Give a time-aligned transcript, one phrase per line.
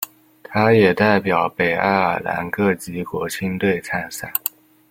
[0.41, 4.33] 他也代表北爱尔兰各级国青队参赛。